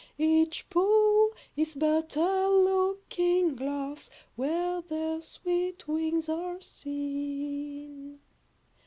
[0.17, 8.19] Each pool is but a looking glass, Where their sweet wings are seen.